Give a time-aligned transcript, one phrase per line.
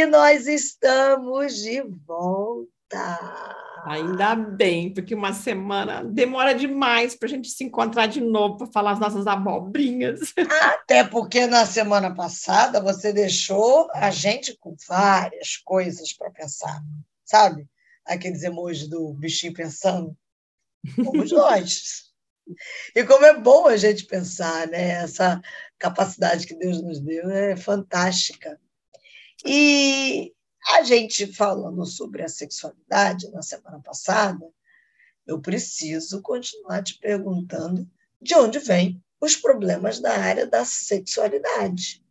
[0.00, 3.84] E nós estamos de volta.
[3.84, 8.66] Ainda bem, porque uma semana demora demais para a gente se encontrar de novo para
[8.68, 10.32] falar as nossas abobrinhas.
[10.72, 16.82] Até porque na semana passada você deixou a gente com várias coisas para pensar,
[17.22, 17.68] sabe?
[18.06, 20.16] Aqueles emojis do bichinho pensando.
[20.94, 22.10] Somos nós.
[22.96, 25.02] E como é bom a gente pensar, né?
[25.02, 25.42] Essa
[25.78, 28.58] capacidade que Deus nos deu é fantástica.
[29.44, 30.34] E
[30.74, 34.46] a gente falando sobre a sexualidade na semana passada,
[35.26, 37.88] eu preciso continuar te perguntando
[38.20, 42.02] de onde vêm os problemas da área da sexualidade.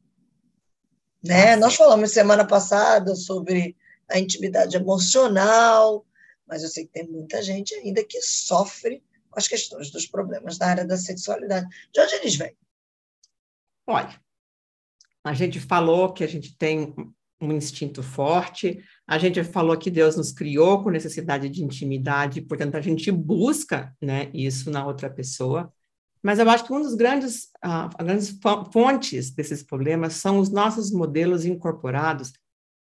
[1.24, 1.56] Né?
[1.56, 3.76] Nós falamos semana passada sobre
[4.08, 6.06] a intimidade emocional,
[6.48, 10.58] mas eu sei que tem muita gente ainda que sofre com as questões dos problemas
[10.58, 11.68] da área da sexualidade.
[11.92, 12.58] De onde eles vêm?
[13.86, 14.20] Olha,
[15.24, 16.94] a gente falou que a gente tem
[17.42, 18.84] um instinto forte.
[19.08, 23.96] A gente falou que Deus nos criou com necessidade de intimidade, portanto, a gente busca
[24.02, 25.72] né, isso na outra pessoa.
[26.22, 28.38] Mas eu acho que um dos grandes, uh, grandes
[28.74, 32.34] fontes desses problemas são os nossos modelos incorporados,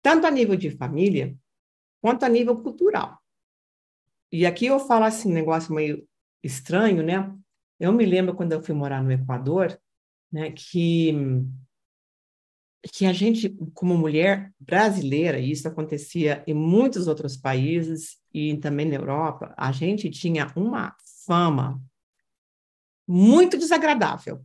[0.01, 1.37] tanto a nível de família,
[2.01, 3.19] quanto a nível cultural.
[4.31, 6.07] E aqui eu falo assim, um negócio meio
[6.43, 7.35] estranho, né?
[7.81, 9.77] Eu me lembro quando eu fui morar no Equador,
[10.33, 11.13] né, que
[12.89, 18.87] que a gente, como mulher brasileira, e isso acontecia em muitos outros países e também
[18.87, 20.95] na Europa, a gente tinha uma
[21.27, 21.81] fama
[23.07, 24.45] muito desagradável,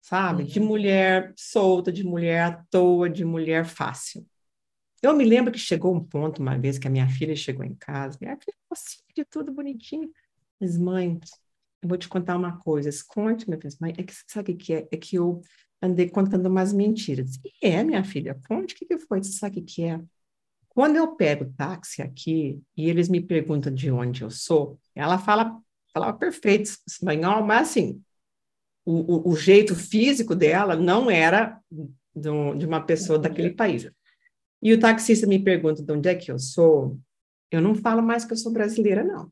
[0.00, 0.42] sabe?
[0.42, 0.48] Uhum.
[0.48, 4.26] De mulher solta, de mulher à toa, de mulher fácil.
[5.02, 7.74] Eu me lembro que chegou um ponto, uma vez, que a minha filha chegou em
[7.74, 10.10] casa, minha filha assim, de tudo bonitinho.
[10.58, 11.20] Mas, mãe,
[11.82, 13.76] eu vou te contar uma coisa, esconde, minha filha.
[13.80, 14.88] Mãe, é que sabe o que é?
[14.90, 15.42] É que eu
[15.84, 17.38] andei contando umas mentiras.
[17.44, 20.00] E é, minha filha, conte o que, que foi, você sabe o que é?
[20.68, 25.60] Quando eu pego táxi aqui e eles me perguntam de onde eu sou, ela fala,
[25.92, 28.02] falava perfeito espanhol, mas assim,
[28.84, 33.88] o, o, o jeito físico dela não era de, de uma pessoa daquele país.
[34.60, 36.98] E o taxista me pergunta de onde é que eu sou,
[37.50, 39.30] eu não falo mais que eu sou brasileira, não.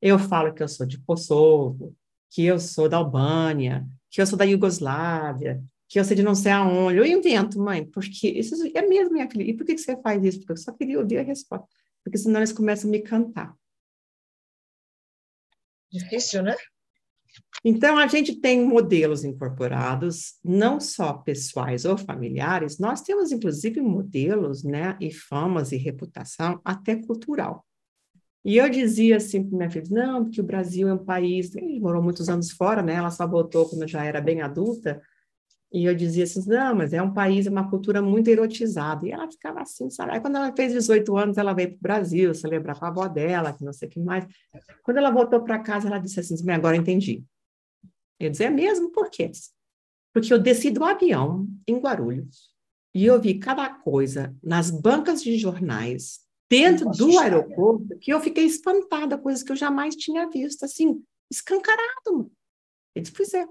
[0.00, 1.96] Eu falo que eu sou de Kosovo,
[2.30, 5.62] que eu sou da Albânia, que eu sou da Iugoslávia,
[5.94, 6.98] que eu sei de não sei aonde.
[6.98, 9.44] Eu invento, mãe, porque isso é mesmo, minha filha.
[9.44, 10.40] E por que, você faz isso?
[10.40, 11.68] Porque eu só queria ouvir a resposta.
[12.02, 13.54] Porque senão eles começam a me cantar.
[15.92, 16.56] Difícil, né?
[17.64, 24.64] Então, a gente tem modelos incorporados, não só pessoais ou familiares, nós temos, inclusive, modelos,
[24.64, 27.64] né, e famas e reputação até cultural.
[28.44, 31.78] E eu dizia assim para minha filha, não, porque o Brasil é um país, ele
[31.78, 35.00] morou muitos anos fora, né, ela só voltou quando já era bem adulta,
[35.74, 39.04] e eu dizia assim, não, mas é um país, é uma cultura muito erotizada.
[39.04, 40.12] E ela ficava assim, sabe?
[40.12, 43.08] Aí quando ela fez 18 anos, ela veio para o Brasil celebrar com a avó
[43.08, 44.24] dela, que não sei o que mais.
[44.84, 47.24] Quando ela voltou para casa, ela disse assim, agora entendi.
[48.20, 48.92] Eu dizia, é mesmo?
[48.92, 49.32] Por quê?
[50.12, 52.50] Porque eu desci do avião em Guarulhos
[52.94, 58.44] e eu vi cada coisa nas bancas de jornais, dentro do aeroporto, que eu fiquei
[58.44, 62.30] espantada, coisas que eu jamais tinha visto, assim, escancarado.
[62.94, 63.44] Eu disse, pois é.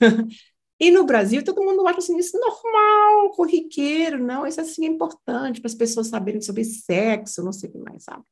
[0.78, 4.88] E no Brasil, todo mundo acha assim, isso é normal, corriqueiro, não, isso assim é
[4.88, 8.24] importante para as pessoas saberem sobre sexo, não sei o que mais, sabe?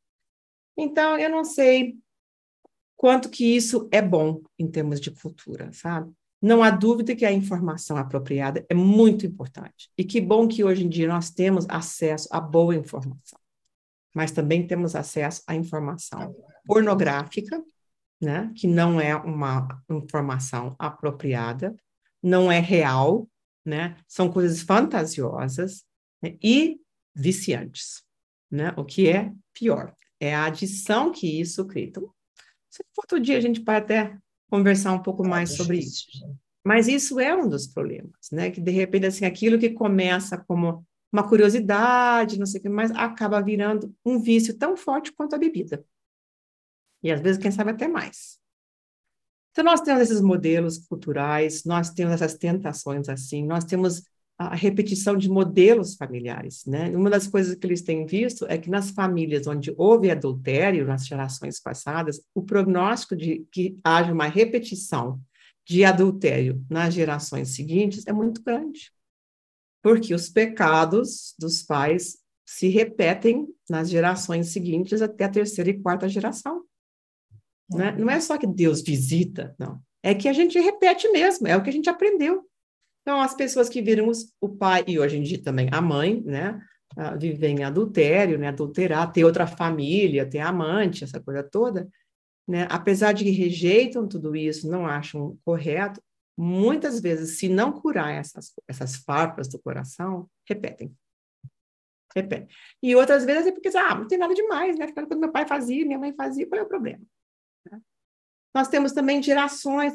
[0.76, 1.96] Então, eu não sei
[2.96, 6.12] quanto que isso é bom em termos de cultura, sabe?
[6.40, 9.90] Não há dúvida que a informação apropriada é muito importante.
[9.96, 13.38] E que bom que hoje em dia nós temos acesso a boa informação.
[14.12, 16.34] Mas também temos acesso à informação
[16.66, 17.62] pornográfica,
[18.20, 21.76] né, que não é uma informação apropriada,
[22.22, 23.28] não é real,
[23.64, 23.96] né?
[24.06, 25.84] São coisas fantasiosas
[26.22, 26.36] né?
[26.42, 26.80] e
[27.14, 28.02] viciantes,
[28.50, 28.72] né?
[28.76, 31.86] O que é pior é a adição que isso cria.
[31.86, 32.12] Então,
[32.96, 34.16] outro dia a gente pode até
[34.50, 36.06] conversar um pouco mais sobre isso.
[36.64, 38.50] Mas isso é um dos problemas, né?
[38.50, 42.90] Que de repente assim aquilo que começa como uma curiosidade, não sei o que mais,
[42.92, 45.84] acaba virando um vício tão forte quanto a bebida.
[47.02, 48.38] E às vezes, quem sabe, até mais.
[49.52, 54.02] Então, nós temos esses modelos culturais, nós temos essas tentações assim, nós temos
[54.38, 56.88] a repetição de modelos familiares, né?
[56.96, 61.06] Uma das coisas que eles têm visto é que nas famílias onde houve adultério nas
[61.06, 65.20] gerações passadas, o prognóstico de que haja uma repetição
[65.66, 68.90] de adultério nas gerações seguintes é muito grande.
[69.82, 76.08] Porque os pecados dos pais se repetem nas gerações seguintes até a terceira e quarta
[76.08, 76.64] geração.
[77.74, 77.92] Né?
[77.98, 79.80] Não é só que Deus visita, não.
[80.02, 82.44] É que a gente repete mesmo, é o que a gente aprendeu.
[83.02, 86.22] Então, as pessoas que viram os, o pai, e hoje em dia também a mãe,
[86.24, 86.60] né?
[86.96, 91.88] uh, viver em adultério, né, adulterar, ter outra família, ter amante, essa coisa toda,
[92.46, 96.02] né, apesar de que rejeitam tudo isso, não acham correto,
[96.36, 100.94] muitas vezes, se não curar essas, essas farpas do coração, repetem.
[102.14, 102.48] Repetem.
[102.82, 104.86] E outras vezes é porque, ah, não tem nada demais, né?
[104.92, 107.02] Quando meu pai fazia, minha mãe fazia, qual é o problema?
[108.54, 109.94] Nós temos também gerações,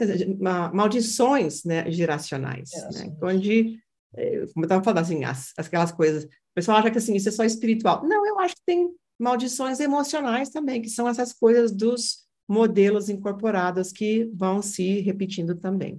[0.73, 3.79] maldições né, geracionais, né, onde,
[4.15, 7.29] eh, como eu estava falando, assim, as, aquelas coisas, o pessoal acha que assim, isso
[7.29, 8.03] é só espiritual.
[8.03, 13.91] Não, eu acho que tem maldições emocionais também, que são essas coisas dos modelos incorporados
[13.91, 15.97] que vão se repetindo também.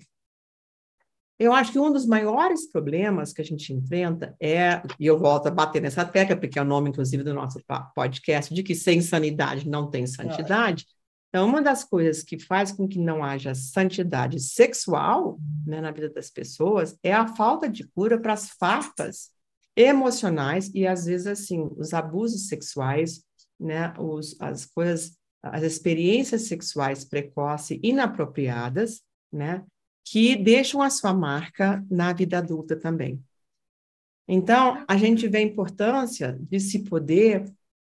[1.39, 5.47] Eu acho que um dos maiores problemas que a gente enfrenta é, e eu volto
[5.47, 7.61] a bater nessa tecla, porque é o nome, inclusive, do nosso
[7.95, 10.85] podcast, de que sem sanidade não tem santidade.
[11.29, 16.09] Então, uma das coisas que faz com que não haja santidade sexual né, na vida
[16.09, 19.31] das pessoas é a falta de cura para as farpas
[19.77, 23.23] emocionais e, às vezes, assim, os abusos sexuais,
[23.61, 29.65] né, os, as coisas, as experiências sexuais precoces inapropriadas, né,
[30.05, 33.23] que deixam a sua marca na vida adulta também.
[34.27, 37.45] Então, a gente vê a importância de se poder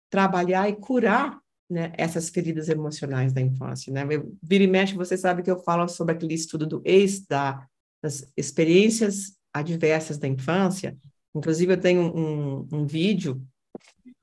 [0.09, 1.39] trabalhar e curar
[1.69, 3.93] né, essas feridas emocionais da infância.
[3.93, 4.03] Né?
[4.41, 7.65] Vira e mexe, você sabe que eu falo sobre aquele estudo do ex, da,
[8.01, 10.97] das experiências adversas da infância.
[11.35, 13.41] Inclusive, eu tenho um, um vídeo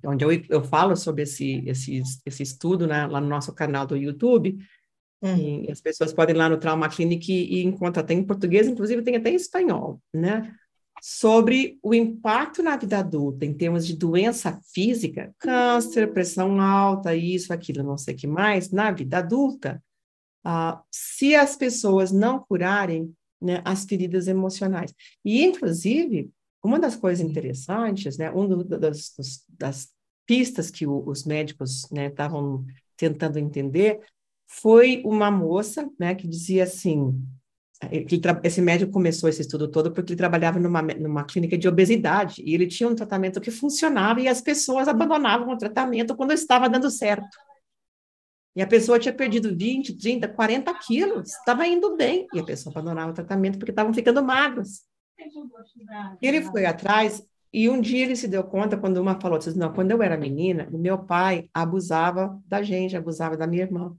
[0.05, 3.97] onde eu, eu falo sobre esse, esse, esse estudo né, lá no nosso canal do
[3.97, 4.59] YouTube.
[5.23, 5.65] Hum.
[5.65, 8.67] E as pessoas podem ir lá no Trauma Clinic e, e encontrar, tem em português,
[8.67, 10.53] inclusive tem até em espanhol, né?
[11.01, 17.53] Sobre o impacto na vida adulta em termos de doença física, câncer, pressão alta, isso,
[17.53, 19.83] aquilo, não sei o que mais, na vida adulta,
[20.45, 24.95] ah, se as pessoas não curarem né, as feridas emocionais.
[25.25, 26.31] E, inclusive,
[26.63, 29.13] uma das coisas interessantes, né, uma das,
[29.49, 29.89] das
[30.25, 34.01] pistas que o, os médicos estavam né, tentando entender
[34.49, 37.21] foi uma moça né, que dizia assim,
[38.43, 42.55] esse médico começou esse estudo todo porque ele trabalhava numa, numa clínica de obesidade e
[42.55, 46.91] ele tinha um tratamento que funcionava e as pessoas abandonavam o tratamento quando estava dando
[46.91, 47.37] certo.
[48.55, 52.73] E a pessoa tinha perdido 20, 30, 40 quilos, estava indo bem, e a pessoa
[52.73, 54.81] abandonava o tratamento porque estavam ficando magros.
[56.23, 57.23] E ele foi atrás,
[57.53, 60.17] e um dia ele se deu conta, quando uma falou, disse, não, quando eu era
[60.17, 63.95] menina, meu pai abusava da gente, abusava da minha irmã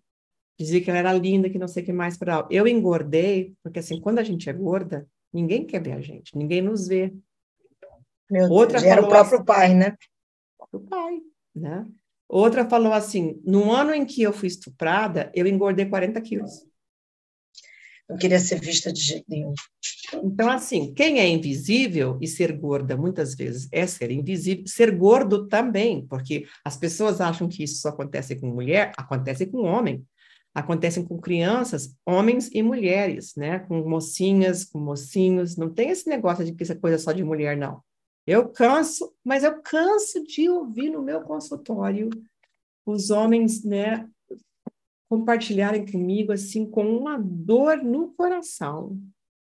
[0.57, 3.79] dizia que ela era linda, que não sei o que mais para Eu engordei, porque
[3.79, 7.13] assim, quando a gente é gorda, ninguém quer ver a gente, ninguém nos vê.
[8.29, 9.95] Meu Outra Deus, era o próprio assim, pai, né?
[10.57, 11.19] O próprio pai,
[11.55, 11.85] né?
[12.27, 16.65] Outra falou assim: no ano em que eu fui estuprada, eu engordei 40 quilos.
[18.09, 19.53] Não queria ser vista de jeito nenhum.
[20.23, 25.45] Então, assim, quem é invisível e ser gorda muitas vezes é ser invisível, ser gordo
[25.47, 30.05] também, porque as pessoas acham que isso só acontece com mulher, acontece com homem
[30.57, 33.59] acontecem com crianças, homens e mulheres, né?
[33.59, 35.55] Com mocinhas, com mocinhos.
[35.55, 37.83] Não tem esse negócio de que isso é coisa só de mulher, não.
[38.25, 42.09] Eu canso, mas eu canso de ouvir no meu consultório
[42.87, 44.09] os homens, né,
[45.07, 48.99] compartilharem comigo assim com uma dor no coração,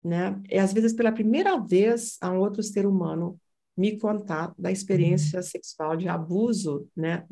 [0.05, 0.41] né?
[0.49, 3.37] E às vezes pela primeira vez a um outro ser humano
[3.81, 5.43] me contar da experiência uhum.
[5.43, 7.25] sexual de abuso, né,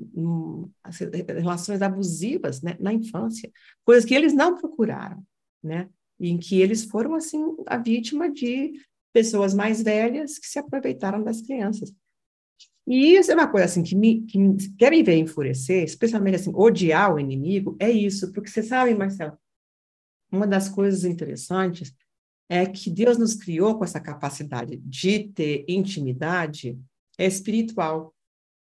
[1.26, 3.52] relações abusivas, né, na infância,
[3.84, 5.22] coisas que eles não procuraram,
[5.62, 8.72] né, em que eles foram assim a vítima de
[9.12, 11.92] pessoas mais velhas que se aproveitaram das crianças.
[12.86, 16.36] E isso é uma coisa assim que me, que me quer me ver enfurecer, especialmente
[16.36, 19.36] assim odiar o inimigo, é isso, porque você sabe, Marcelo,
[20.32, 21.94] uma das coisas interessantes
[22.48, 26.80] é que Deus nos criou com essa capacidade de ter intimidade
[27.18, 28.14] espiritual.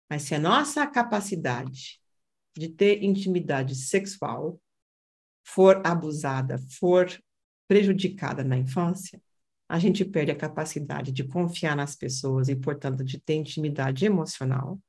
[0.10, 2.00] Mas se a nossa capacidade
[2.58, 4.60] de ter intimidade sexual
[5.44, 7.08] for abusada, for
[7.68, 9.22] prejudicada na infância,
[9.70, 14.80] a gente perde a capacidade de confiar nas pessoas e, portanto, de ter intimidade emocional.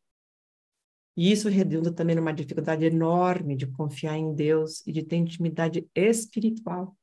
[1.16, 5.88] E isso redunda também numa dificuldade enorme de confiar em Deus e de ter intimidade
[5.94, 6.96] espiritual.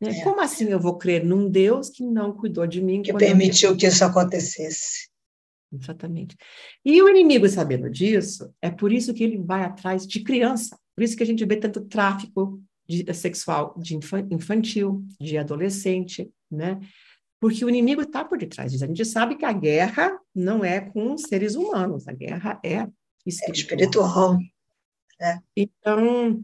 [0.00, 0.10] Né?
[0.10, 0.24] É.
[0.24, 3.02] Como assim eu vou crer num Deus que não cuidou de mim?
[3.02, 3.76] Que permitiu eu...
[3.76, 5.08] que isso acontecesse.
[5.72, 6.36] Exatamente.
[6.84, 10.78] E o inimigo, sabendo disso, é por isso que ele vai atrás de criança.
[10.94, 13.96] Por isso que a gente vê tanto tráfico de, eh, sexual de
[14.30, 16.78] infantil, de adolescente, né?
[17.40, 18.84] Porque o inimigo está por detrás disso.
[18.84, 22.88] A gente sabe que a guerra não é com seres humanos, a guerra é
[23.26, 23.50] espiritual.
[23.50, 24.38] É espiritual.
[25.20, 25.38] É.
[25.56, 26.42] Então,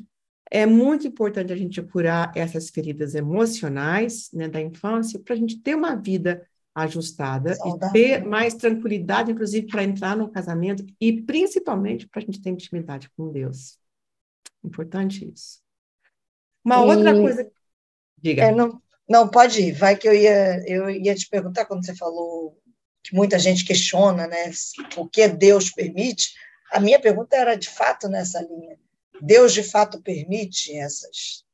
[0.54, 5.58] é muito importante a gente curar essas feridas emocionais né, da infância para a gente
[5.58, 7.88] ter uma vida ajustada Saudável.
[7.88, 12.50] e ter mais tranquilidade, inclusive, para entrar no casamento e principalmente para a gente ter
[12.50, 13.78] intimidade com Deus.
[14.62, 15.60] Importante isso.
[16.62, 16.96] Uma e...
[16.96, 17.50] outra coisa.
[18.18, 18.42] Diga.
[18.42, 18.78] É, não,
[19.08, 19.72] não, pode ir.
[19.72, 22.60] Vai que eu ia, eu ia te perguntar quando você falou
[23.02, 24.50] que muita gente questiona, né?
[24.98, 26.34] O que Deus permite.
[26.70, 28.78] A minha pergunta era de fato nessa linha.
[29.24, 31.44] Deus de fato permite essas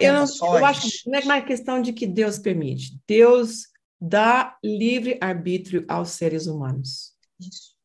[0.00, 0.24] eu, não,
[0.58, 2.98] eu acho que não é uma questão de que Deus permite.
[3.06, 3.68] Deus
[4.00, 7.14] dá livre arbítrio aos seres humanos.
[7.40, 7.76] Isso.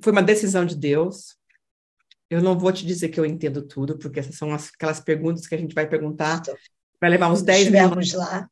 [0.00, 1.36] Foi uma decisão de Deus.
[2.30, 5.54] Eu não vou te dizer que eu entendo tudo, porque essas são aquelas perguntas que
[5.54, 6.40] a gente vai perguntar.
[7.00, 8.48] Vai levar uns 10 minutos lá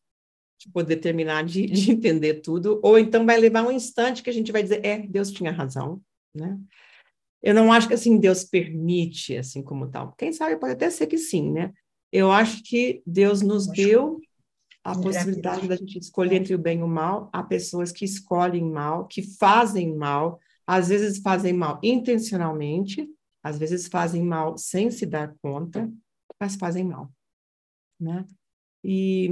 [0.58, 4.32] de poder terminar de, de, entender tudo, ou então vai levar um instante que a
[4.32, 6.02] gente vai dizer, é, Deus tinha razão,
[6.34, 6.58] né?
[7.42, 10.12] Eu não acho que assim Deus permite assim como tal.
[10.12, 11.72] Quem sabe pode até ser que sim, né?
[12.12, 14.20] Eu acho que Deus nos deu
[14.82, 17.30] a possibilidade da gente escolher entre o bem e o mal.
[17.32, 23.08] Há pessoas que escolhem mal, que fazem mal, às vezes fazem mal intencionalmente,
[23.42, 25.90] às vezes fazem mal sem se dar conta,
[26.38, 27.12] mas fazem mal,
[27.98, 28.26] né?
[28.84, 29.28] E,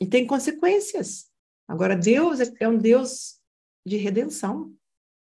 [0.00, 1.28] e tem consequências.
[1.66, 3.38] Agora, Deus é, é um Deus
[3.84, 4.72] de redenção,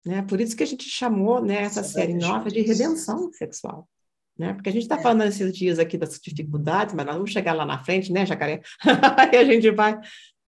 [0.05, 0.21] né?
[0.21, 3.87] Por isso que a gente chamou né, essa série nova de redenção sexual
[4.39, 4.53] né?
[4.53, 5.01] Porque a gente está é.
[5.01, 8.61] falando esses dias aqui das dificuldades, mas nós vamos chegar lá na frente, né, Jacaré?
[9.33, 9.99] e a gente vai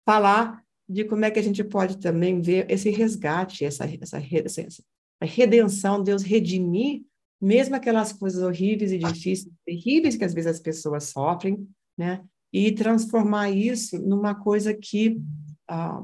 [0.04, 4.82] falar de como é que a gente pode também ver esse resgate, essa, essa, essa
[5.22, 7.02] redenção, Deus redimir
[7.40, 12.24] mesmo aquelas coisas horríveis e difíceis, terríveis que às vezes as pessoas sofrem, né?
[12.52, 15.22] E transformar isso numa coisa que um,
[15.68, 16.02] ah,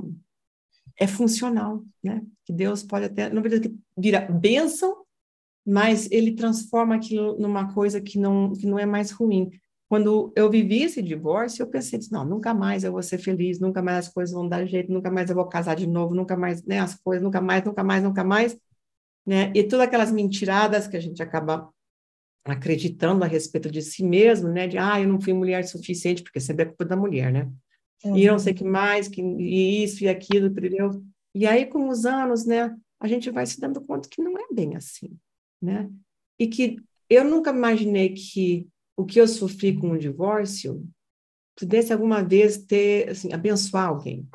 [0.98, 2.22] é funcional, né?
[2.44, 5.02] Que Deus pode até, não verdade, vira bênção
[5.64, 9.50] mas ele transforma aquilo numa coisa que não, que não é mais ruim.
[9.88, 13.82] Quando eu vivi esse divórcio, eu pensei, não, nunca mais eu vou ser feliz, nunca
[13.82, 16.64] mais as coisas vão dar jeito, nunca mais eu vou casar de novo, nunca mais,
[16.64, 18.58] né, as coisas, nunca mais, nunca mais, nunca mais,
[19.26, 19.52] né?
[19.54, 21.68] E todas aquelas mentiradas que a gente acaba
[22.44, 24.66] acreditando a respeito de si mesmo, né?
[24.66, 27.48] De, ah, eu não fui mulher suficiente, porque sempre é culpa da mulher, né?
[28.04, 28.16] Uhum.
[28.16, 31.02] E não sei que mais, que e isso e aquilo, entendeu?
[31.34, 34.46] E aí, com os anos, né, a gente vai se dando conta que não é
[34.52, 35.16] bem assim
[35.62, 35.88] né?
[36.38, 36.76] E que
[37.08, 38.66] eu nunca imaginei que
[38.96, 40.84] o que eu sofri com o divórcio
[41.56, 44.26] pudesse alguma vez ter, assim, abençoar alguém.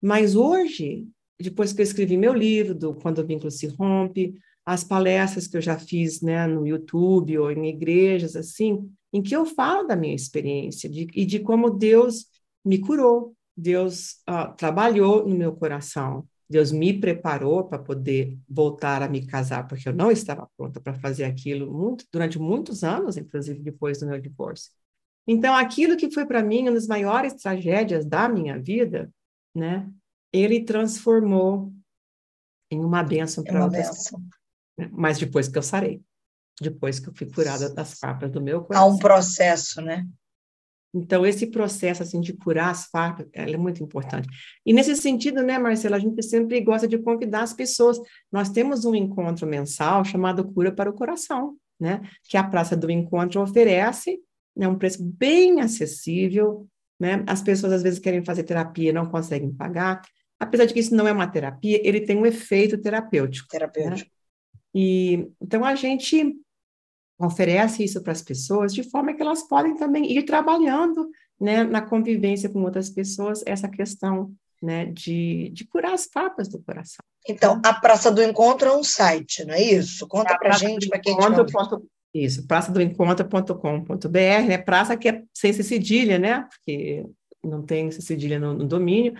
[0.00, 1.06] Mas hoje,
[1.38, 4.34] depois que eu escrevi meu livro, do Quando o Vínculo se Rompe,
[4.64, 9.36] as palestras que eu já fiz né, no YouTube ou em igrejas, assim, em que
[9.36, 12.26] eu falo da minha experiência de, e de como Deus
[12.64, 19.08] me curou, Deus uh, trabalhou no meu coração, Deus me preparou para poder voltar a
[19.08, 23.60] me casar, porque eu não estava pronta para fazer aquilo muito, durante muitos anos, inclusive
[23.60, 24.70] depois do meu divórcio.
[25.26, 29.10] Então, aquilo que foi para mim uma das maiores tragédias da minha vida,
[29.54, 29.88] né,
[30.32, 31.72] ele transformou
[32.70, 34.22] em uma bênção para outras pessoas.
[34.90, 36.02] Mas depois que eu sarei,
[36.60, 38.88] depois que eu fui curada das papas do meu coração.
[38.88, 40.06] Há um processo, né?
[40.94, 44.28] Então, esse processo assim, de curar as farpas é muito importante.
[44.64, 47.98] E nesse sentido, né, Marcela, a gente sempre gosta de convidar as pessoas.
[48.30, 52.88] Nós temos um encontro mensal chamado Cura para o Coração, né, que a Praça do
[52.90, 54.20] Encontro oferece,
[54.56, 56.68] né, um preço bem acessível.
[57.00, 57.24] Né?
[57.26, 60.00] As pessoas às vezes querem fazer terapia e não conseguem pagar.
[60.38, 63.48] Apesar de que isso não é uma terapia, ele tem um efeito terapêutico.
[63.52, 63.58] Né?
[63.58, 64.10] Terapêutico.
[64.10, 64.60] Né?
[64.76, 66.36] E então a gente
[67.26, 71.08] oferece isso para as pessoas de forma que elas podem também ir trabalhando
[71.40, 76.62] né, na convivência com outras pessoas essa questão né, de, de curar as papas do
[76.62, 77.04] coração.
[77.28, 80.06] Então, a Praça do Encontro é um site, não é isso?
[80.06, 84.58] Conta é para gente, para quem encontro, ponto, Isso, praçadoencontro.com.br, né?
[84.58, 86.46] Praça que é sem cedilha, né?
[86.50, 87.04] Porque
[87.42, 89.14] não tem cedilha no, no domínio.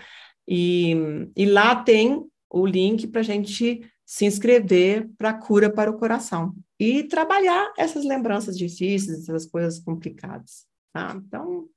[0.47, 0.95] E,
[1.35, 6.53] e lá tem o link para a gente se inscrever para cura para o coração
[6.79, 10.65] e trabalhar essas lembranças difíceis, essas coisas complicadas.
[10.93, 11.15] Tá?
[11.15, 11.67] Então,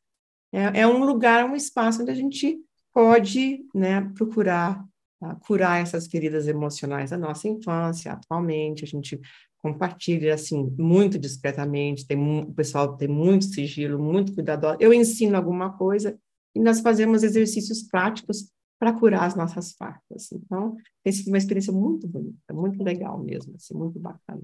[0.53, 2.59] é, é, um lugar, um espaço onde a gente
[2.93, 4.85] pode né, procurar
[5.21, 5.35] tá?
[5.37, 9.21] curar essas feridas emocionais da nossa infância, atualmente, a gente
[9.59, 14.77] compartilha, assim, muito discretamente, tem, o pessoal tem muito sigilo, muito cuidado.
[14.79, 16.19] Eu ensino alguma coisa
[16.55, 20.31] e nós fazemos exercícios práticos para curar as nossas farpas.
[20.33, 24.43] Então, tem sido uma experiência muito bonita, muito legal mesmo, assim, muito bacana.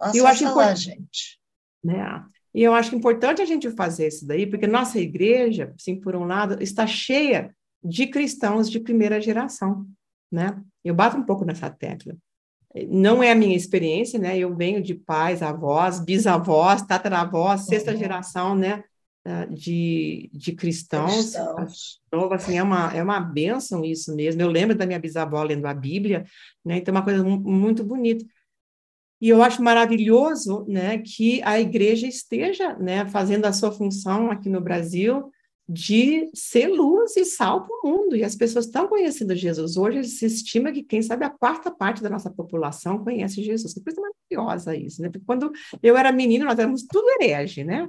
[0.00, 1.40] Nossa, e eu acho falar, gente.
[1.82, 2.24] Né?
[2.54, 6.24] E eu acho importante a gente fazer isso daí, porque nossa igreja, assim, por um
[6.24, 9.86] lado, está cheia de cristãos de primeira geração,
[10.30, 10.62] né?
[10.82, 12.16] Eu bato um pouco nessa tecla.
[12.88, 14.38] Não é a minha experiência, né?
[14.38, 17.98] Eu venho de pais, avós, bisavós, tataravós, sexta uhum.
[17.98, 18.82] geração, né?
[19.50, 21.34] De, de cristãos.
[21.34, 22.32] cristãos.
[22.32, 24.42] Assim, é uma, é uma bênção isso mesmo.
[24.42, 26.24] Eu lembro da minha bisavó lendo a Bíblia,
[26.64, 26.76] né?
[26.78, 28.24] Então, é uma coisa muito bonita.
[29.20, 34.50] E eu acho maravilhoso né, que a igreja esteja né, fazendo a sua função aqui
[34.50, 35.30] no Brasil
[35.66, 38.16] de ser luz e sal para o mundo.
[38.16, 39.78] E as pessoas estão conhecendo Jesus.
[39.78, 43.72] Hoje se estima que, quem sabe, a quarta parte da nossa população conhece Jesus.
[43.72, 45.08] Que coisa maravilhosa isso, né?
[45.08, 45.50] Porque quando
[45.82, 47.88] eu era menina, nós éramos tudo herege, né?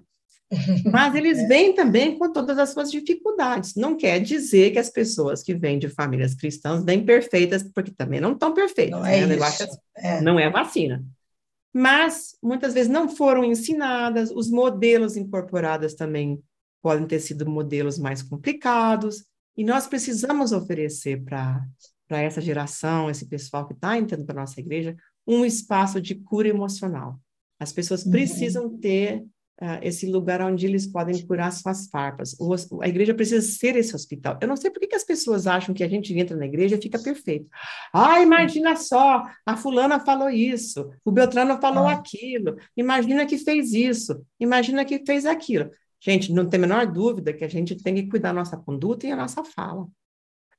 [0.92, 1.48] Mas eles é.
[1.48, 3.76] vêm também com todas as suas dificuldades.
[3.76, 8.20] Não quer dizer que as pessoas que vêm de famílias cristãs vêm perfeitas, porque também
[8.20, 9.00] não estão perfeitas.
[9.00, 9.38] Não é, né?
[9.98, 10.22] É.
[10.22, 11.04] Não é vacina
[11.78, 16.42] mas muitas vezes não foram ensinadas, os modelos incorporados também
[16.82, 19.26] podem ter sido modelos mais complicados,
[19.58, 21.68] e nós precisamos oferecer para
[22.10, 24.96] essa geração, esse pessoal que está entrando para a nossa igreja,
[25.28, 27.20] um espaço de cura emocional.
[27.60, 28.12] As pessoas uhum.
[28.12, 29.26] precisam ter
[29.62, 32.36] uh, esse lugar onde eles podem curar suas farpas.
[32.40, 34.38] O, a igreja precisa ser esse hospital.
[34.42, 36.76] Eu não sei por que, que as pessoas acham que a gente entra na igreja
[36.76, 37.48] e fica perfeito.
[37.94, 41.94] Ah, imagina só, a fulana falou isso, o Beltrano falou ah.
[41.94, 45.70] aquilo, imagina que fez isso, imagina que fez aquilo.
[46.00, 49.08] Gente, não tem a menor dúvida que a gente tem que cuidar da nossa conduta
[49.08, 49.88] e a nossa fala.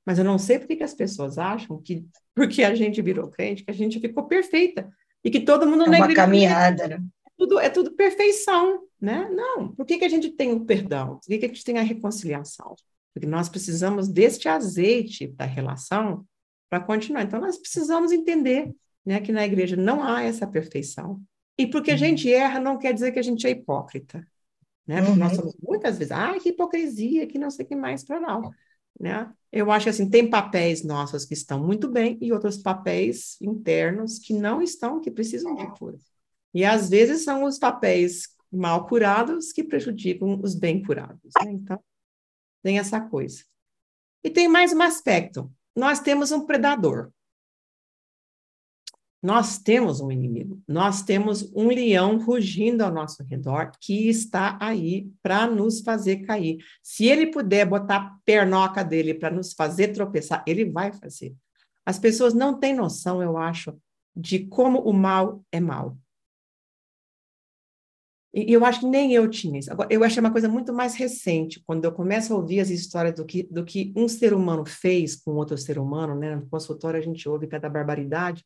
[0.05, 3.29] Mas eu não sei por que, que as pessoas acham que, porque a gente virou
[3.29, 4.89] crente, que a gente ficou perfeita.
[5.25, 6.99] E que todo mundo é na uma caminhada, né?
[7.37, 9.29] tudo, é tudo perfeição, né?
[9.29, 9.73] Não.
[9.75, 11.19] Por que, que a gente tem o perdão?
[11.19, 12.75] Por que, que a gente tem a reconciliação?
[13.13, 16.27] Porque nós precisamos deste azeite da relação
[16.69, 17.23] para continuar.
[17.23, 18.75] Então, nós precisamos entender
[19.05, 21.21] né, que na igreja não há essa perfeição.
[21.59, 21.99] E porque a uhum.
[21.99, 24.27] gente erra, não quer dizer que a gente é hipócrita.
[24.87, 24.97] Né?
[24.99, 25.19] Porque uhum.
[25.19, 28.51] nós somos muitas vezes, ah, que hipocrisia, que não sei o que mais para não.
[28.99, 29.31] Né?
[29.53, 34.19] Eu acho que assim, tem papéis nossos que estão muito bem e outros papéis internos
[34.19, 35.97] que não estão, que precisam de cura.
[36.53, 41.33] E às vezes são os papéis mal curados que prejudicam os bem curados.
[41.45, 41.53] Né?
[41.53, 41.83] Então,
[42.63, 43.45] tem essa coisa.
[44.25, 45.53] E tem mais um aspecto.
[45.77, 47.13] Nós temos um predador.
[49.23, 50.63] Nós temos um inimigo.
[50.69, 56.59] Nós temos um leão rugindo ao nosso redor que está aí para nos fazer cair.
[56.83, 61.35] Se ele puder botar a pernoca dele para nos fazer tropeçar, ele vai fazer.
[61.85, 63.77] As pessoas não têm noção, eu acho,
[64.15, 65.97] de como o mal é mal.
[68.37, 69.73] E eu acho que nem eu tinha isso.
[69.73, 73.15] Agora, eu achei uma coisa muito mais recente, quando eu começo a ouvir as histórias
[73.15, 76.37] do que, do que um ser humano fez com outro ser humano, né?
[76.37, 78.45] No consultório a gente ouve cada barbaridade.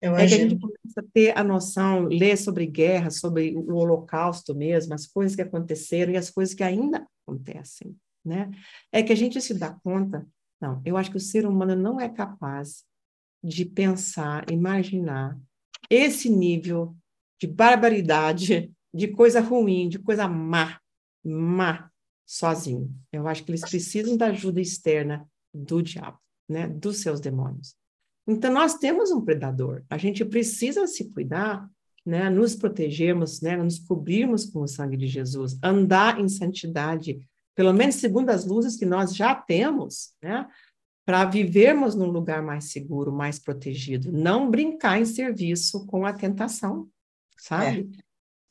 [0.00, 3.74] Eu é que a gente começa a ter a noção, ler sobre guerra, sobre o
[3.74, 7.94] holocausto mesmo, as coisas que aconteceram e as coisas que ainda acontecem,
[8.24, 8.50] né?
[8.90, 10.26] É que a gente se dá conta,
[10.58, 12.84] não, eu acho que o ser humano não é capaz
[13.44, 15.38] de pensar, imaginar
[15.90, 16.96] esse nível
[17.38, 20.80] de barbaridade de coisa ruim, de coisa má,
[21.22, 21.90] má,
[22.24, 22.90] sozinho.
[23.12, 27.76] Eu acho que eles precisam da ajuda externa do diabo, né, dos seus demônios.
[28.26, 29.84] Então nós temos um predador.
[29.90, 31.68] A gente precisa se cuidar,
[32.04, 37.20] né, nos protegermos, né, nos cobrirmos com o sangue de Jesus, andar em santidade,
[37.54, 40.48] pelo menos segundo as luzes que nós já temos, né,
[41.04, 46.88] para vivermos num lugar mais seguro, mais protegido, não brincar em serviço com a tentação,
[47.36, 47.88] sabe?
[47.96, 48.05] É.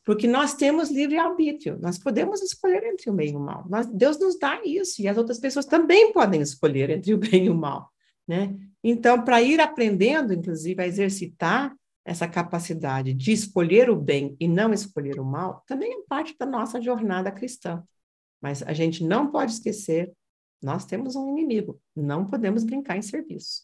[0.06, 3.66] Porque nós temos livre-arbítrio, nós podemos escolher entre o bem e o mal.
[3.68, 7.46] Nós, Deus nos dá isso, e as outras pessoas também podem escolher entre o bem
[7.46, 7.90] e o mal.
[8.28, 8.56] Né?
[8.84, 14.72] Então, para ir aprendendo, inclusive, a exercitar essa capacidade de escolher o bem e não
[14.72, 17.84] escolher o mal, também é parte da nossa jornada cristã.
[18.40, 20.14] Mas a gente não pode esquecer,
[20.62, 23.64] nós temos um inimigo, não podemos brincar em serviço.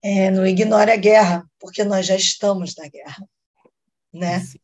[0.00, 3.28] É, não ignore a guerra, porque nós já estamos na guerra,
[4.12, 4.40] né?
[4.40, 4.58] Sim.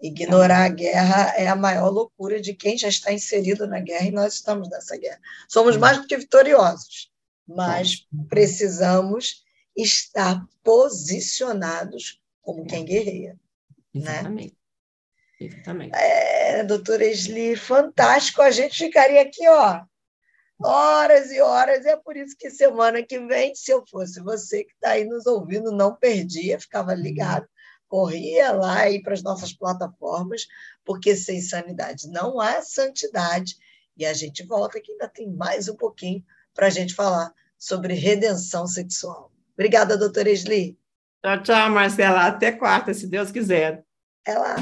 [0.00, 4.10] Ignorar a guerra é a maior loucura de quem já está inserido na guerra e
[4.10, 5.20] nós estamos nessa guerra.
[5.48, 7.10] Somos mais do que vitoriosos,
[7.46, 9.44] mas precisamos
[9.76, 13.38] estar posicionados como quem guerreia.
[13.92, 14.02] Né?
[14.12, 14.56] Exatamente.
[15.40, 15.46] Né?
[15.46, 15.96] Exatamente.
[15.96, 18.42] É, doutora Esli, fantástico.
[18.42, 19.82] A gente ficaria aqui, ó,
[20.62, 21.84] horas e horas.
[21.84, 25.04] E é por isso que semana que vem, se eu fosse você que está aí
[25.04, 27.48] nos ouvindo, não perdia, ficava ligado
[27.88, 30.46] corria lá e para as nossas plataformas,
[30.84, 33.56] porque sem sanidade não há santidade.
[33.96, 37.94] E a gente volta que ainda tem mais um pouquinho para a gente falar sobre
[37.94, 39.30] redenção sexual.
[39.54, 40.78] Obrigada, doutora Esli.
[41.22, 42.26] Tchau, tchau, Marcela.
[42.26, 43.84] Até quarta, se Deus quiser.
[44.26, 44.56] É lá.